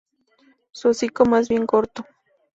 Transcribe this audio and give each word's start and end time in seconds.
Su 0.71 0.89
hocico 0.89 1.25
más 1.25 1.47
bien 1.47 1.67
corto. 1.67 2.03